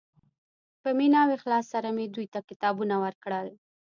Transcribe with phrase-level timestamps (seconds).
[0.81, 3.47] په مینه او اخلاص سره مې دوی ته کتابونه ورکړل.